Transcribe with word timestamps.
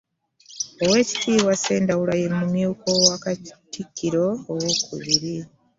Oweekitiibwa 0.83 1.53
Sendawula 1.63 2.13
ye 2.21 2.27
mumyuka 2.37 2.87
wa 3.07 3.17
Katikkiro 3.23 4.25
owookubiri. 4.51 5.35